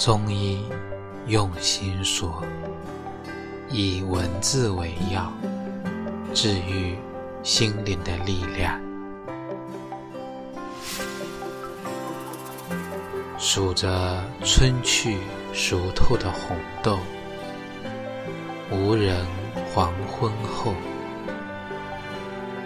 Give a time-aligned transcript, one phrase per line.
[0.00, 0.64] 中医
[1.26, 2.42] 用心说，
[3.68, 5.30] 以文字为药，
[6.32, 6.96] 治愈
[7.42, 8.80] 心灵的力量。
[13.36, 15.18] 数着春去
[15.52, 16.98] 熟透的红豆，
[18.70, 19.26] 无人
[19.74, 20.72] 黄昏后，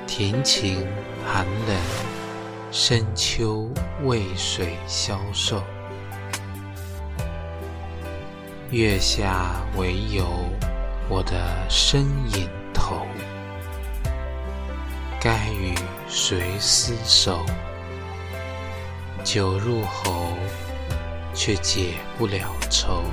[0.06, 0.86] 庭情
[1.26, 1.76] 寒冷，
[2.70, 3.68] 深秋
[4.04, 5.60] 渭水消瘦。
[8.74, 10.26] 月下唯有
[11.08, 12.00] 我的身
[12.36, 13.06] 影头，
[15.20, 15.72] 该与
[16.08, 17.46] 谁厮守？
[19.22, 20.32] 酒入喉，
[21.32, 23.04] 却解不了愁。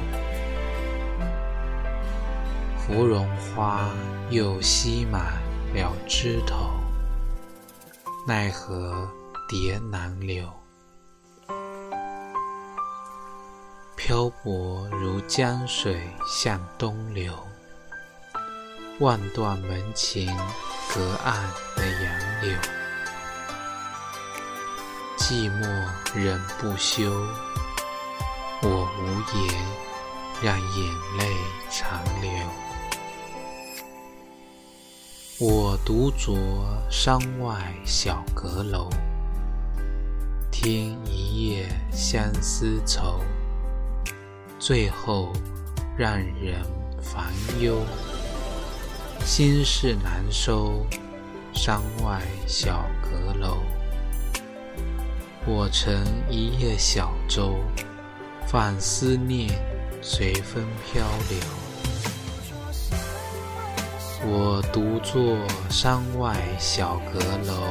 [2.75, 3.87] 芙蓉花
[4.31, 5.39] 又吸满
[5.75, 6.71] 了枝头，
[8.27, 9.07] 奈何
[9.47, 10.43] 蝶难留？
[14.03, 17.31] 漂泊如江水向东流，
[18.99, 20.25] 望断门前
[20.91, 21.35] 隔岸
[21.75, 22.57] 的杨柳。
[25.19, 25.67] 寂寞
[26.15, 27.11] 人不休，
[28.63, 29.05] 我无
[29.37, 29.63] 言，
[30.41, 31.35] 让眼泪
[31.69, 32.31] 长流。
[35.39, 36.35] 我独酌
[36.89, 38.89] 山外小阁楼，
[40.51, 43.23] 听一夜相思愁。
[44.61, 45.33] 最后
[45.97, 46.63] 让人
[47.01, 47.79] 烦忧，
[49.25, 50.85] 心事难收。
[51.51, 53.57] 山外小阁楼，
[55.45, 55.93] 我乘
[56.29, 57.55] 一叶小舟，
[58.47, 59.49] 放思念
[60.01, 61.39] 随风漂流。
[64.27, 65.37] 我独坐
[65.69, 67.63] 山外小阁楼，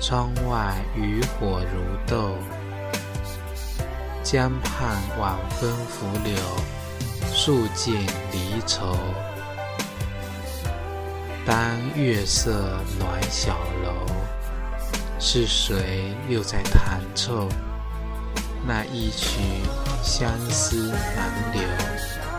[0.00, 2.34] 窗外渔火如豆。
[4.32, 6.36] 江畔晚风拂柳，
[7.34, 8.96] 诉尽离愁。
[11.44, 11.56] 当
[11.96, 14.06] 月色暖小楼，
[15.18, 17.48] 是谁又在弹奏
[18.64, 19.40] 那一曲
[20.00, 22.29] 相思难留？